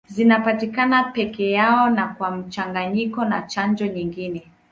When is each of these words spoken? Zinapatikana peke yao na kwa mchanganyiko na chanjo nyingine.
Zinapatikana 0.09 1.03
peke 1.13 1.51
yao 1.51 1.89
na 1.89 2.07
kwa 2.07 2.31
mchanganyiko 2.31 3.25
na 3.25 3.41
chanjo 3.41 3.85
nyingine. 3.87 4.45